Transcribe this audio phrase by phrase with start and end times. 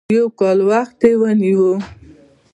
[0.15, 1.67] يو کال وخت یې ونیو.